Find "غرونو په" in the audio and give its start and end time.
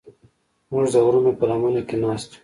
1.05-1.45